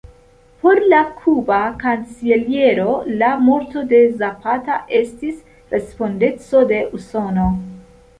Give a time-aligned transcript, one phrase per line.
[0.61, 5.37] Por la kuba kanceliero, la morto de Zapata estis
[5.75, 7.45] respondeco de Usono.